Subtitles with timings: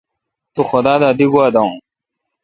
[0.55, 1.79] تو خدا دا دی گوا داوین۔